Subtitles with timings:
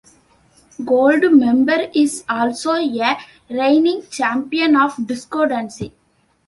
[0.83, 3.17] Goldmember is also a
[3.51, 5.91] reigning champion of disco dancing.